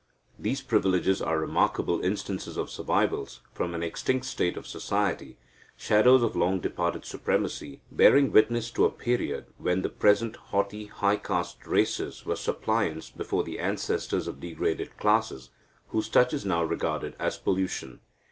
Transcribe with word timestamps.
These 0.39 0.61
privileges 0.61 1.21
are 1.21 1.37
remarkable 1.39 2.01
instances 2.03 2.57
of 2.57 2.71
survivals 2.71 3.41
from 3.53 3.75
an 3.75 3.83
extinct 3.83 4.25
state 4.25 4.57
of 4.57 4.65
society 4.65 5.37
shadows 5.77 6.23
of 6.23 6.35
long 6.35 6.59
departed 6.59 7.05
supremacy, 7.05 7.81
bearing 7.91 8.31
witness 8.31 8.71
to 8.71 8.85
a 8.85 8.89
period 8.89 9.45
when 9.59 9.83
the 9.83 9.89
present 9.89 10.37
haughty 10.37 10.85
high 10.85 11.17
caste 11.17 11.67
races 11.67 12.25
were 12.25 12.35
suppliants 12.35 13.11
before 13.11 13.43
the 13.43 13.59
ancestors 13.59 14.27
of 14.27 14.39
degraded 14.39 14.97
classes, 14.97 15.51
whose 15.89 16.09
touch 16.09 16.33
is 16.33 16.47
now 16.47 16.63
regarded 16.63 17.15
as 17.19 17.37
pollution. 17.37 17.99